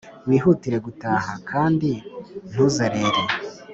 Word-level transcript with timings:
wihutire 0.29 0.77
gutaha, 0.85 1.31
kandi 1.49 1.89
ntuzerere. 2.51 3.21